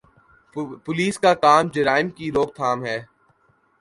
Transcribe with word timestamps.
Police 0.85 1.19
کا 1.19 1.33
کام 1.43 1.63
جرائم 1.73 2.09
کی 2.09 2.31
روک 2.31 2.55
تھام 2.55 2.85
ہے۔ 2.85 2.97